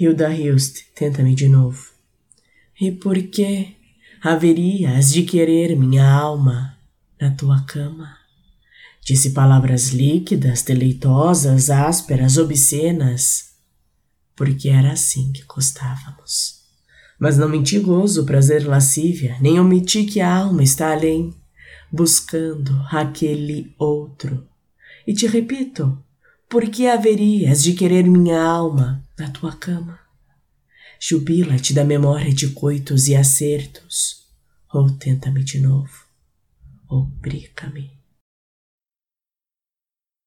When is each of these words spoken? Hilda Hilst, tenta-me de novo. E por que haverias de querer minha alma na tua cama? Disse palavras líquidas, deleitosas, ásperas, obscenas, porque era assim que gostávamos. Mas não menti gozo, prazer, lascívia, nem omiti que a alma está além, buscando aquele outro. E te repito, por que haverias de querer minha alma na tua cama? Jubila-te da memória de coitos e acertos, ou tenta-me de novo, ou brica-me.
Hilda 0.00 0.32
Hilst, 0.34 0.84
tenta-me 0.94 1.34
de 1.34 1.46
novo. 1.46 1.90
E 2.80 2.90
por 2.90 3.22
que 3.24 3.76
haverias 4.22 5.12
de 5.12 5.24
querer 5.24 5.76
minha 5.76 6.10
alma 6.10 6.74
na 7.20 7.30
tua 7.32 7.60
cama? 7.66 8.16
Disse 9.04 9.32
palavras 9.32 9.88
líquidas, 9.88 10.62
deleitosas, 10.62 11.68
ásperas, 11.68 12.38
obscenas, 12.38 13.50
porque 14.34 14.70
era 14.70 14.92
assim 14.92 15.32
que 15.32 15.44
gostávamos. 15.44 16.62
Mas 17.18 17.36
não 17.36 17.46
menti 17.46 17.78
gozo, 17.78 18.24
prazer, 18.24 18.66
lascívia, 18.66 19.36
nem 19.38 19.60
omiti 19.60 20.04
que 20.04 20.22
a 20.22 20.34
alma 20.34 20.62
está 20.62 20.92
além, 20.92 21.34
buscando 21.92 22.72
aquele 22.90 23.74
outro. 23.78 24.48
E 25.06 25.12
te 25.12 25.26
repito, 25.26 26.02
por 26.48 26.70
que 26.70 26.86
haverias 26.86 27.62
de 27.62 27.74
querer 27.74 28.04
minha 28.08 28.42
alma 28.42 29.04
na 29.20 29.30
tua 29.30 29.54
cama? 29.54 30.00
Jubila-te 30.98 31.74
da 31.74 31.84
memória 31.84 32.32
de 32.32 32.48
coitos 32.50 33.06
e 33.06 33.14
acertos, 33.14 34.26
ou 34.72 34.90
tenta-me 34.96 35.44
de 35.44 35.60
novo, 35.60 36.06
ou 36.88 37.04
brica-me. 37.04 37.99